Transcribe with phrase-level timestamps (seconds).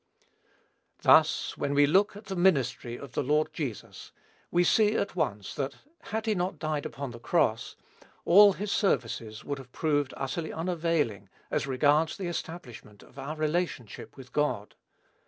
[1.03, 4.11] Thus, when we look at the ministry of the Lord Jesus,
[4.49, 7.75] we see, at once, that, had he not died upon the cross,
[8.25, 14.17] all his services would have proved utterly unavailing as regards the establishment of our relationship
[14.17, 14.73] with God.